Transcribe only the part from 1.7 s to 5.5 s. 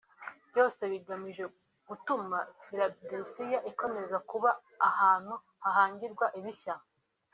gutuma Philadelphia ikomeza kuba ahantu